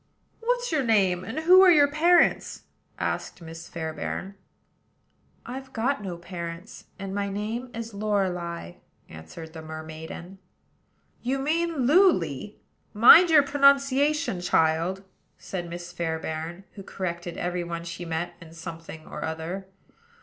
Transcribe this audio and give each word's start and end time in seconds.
"What's 0.39 0.71
your 0.71 0.81
name? 0.83 1.23
and 1.23 1.41
who 1.41 1.61
are 1.61 1.69
your 1.69 1.87
parents?" 1.87 2.63
asked 2.97 3.39
Miss 3.39 3.69
Fairbairn. 3.69 4.33
"I've 5.45 5.73
got 5.73 6.01
no 6.01 6.17
parents; 6.17 6.85
and 6.97 7.13
my 7.13 7.29
name 7.29 7.69
is 7.75 7.93
Lorelei," 7.93 8.77
answered 9.09 9.53
the 9.53 9.61
mermaiden. 9.61 10.39
"You 11.21 11.37
mean 11.37 11.85
Luly; 11.85 12.55
mind 12.95 13.29
your 13.29 13.43
pronunciation, 13.43 14.41
child," 14.41 15.03
said 15.37 15.69
Miss 15.69 15.91
Fairbairn, 15.91 16.63
who 16.71 16.81
corrected 16.81 17.37
every 17.37 17.63
one 17.63 17.83
she 17.83 18.03
met 18.03 18.33
in 18.41 18.53
something 18.53 19.05
or 19.05 19.23
other. 19.23 19.67